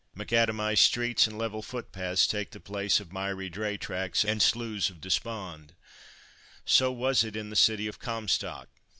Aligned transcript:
Macadamised 0.15 0.79
streets 0.79 1.27
and 1.27 1.37
level 1.37 1.61
footpaths 1.61 2.25
take 2.25 2.49
the 2.49 2.59
place 2.59 2.99
of 2.99 3.13
miry 3.13 3.49
dray 3.51 3.77
tracks 3.77 4.25
and 4.25 4.41
sloughs 4.41 4.89
of 4.89 4.99
despond. 4.99 5.75
So 6.65 6.91
was 6.91 7.23
it 7.23 7.35
in 7.35 7.51
the 7.51 7.55
city 7.55 7.85
of 7.85 7.99
Comstock. 7.99 8.69